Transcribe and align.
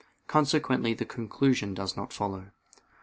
Consequently 0.25 0.95
the 0.95 1.05
conclusion 1.05 1.75
does 1.75 1.95
not 1.95 2.11
follow. 2.11 2.49